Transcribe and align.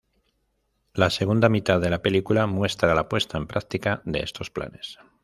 La 0.95 1.11
segunda 1.11 1.47
mitad 1.47 1.79
de 1.79 1.91
la 1.91 2.01
película 2.01 2.47
muestra 2.47 2.95
la 2.95 3.07
puesta 3.07 3.37
en 3.37 3.45
práctica 3.45 4.01
de 4.03 4.21
estos 4.21 4.49
planes. 4.49 4.97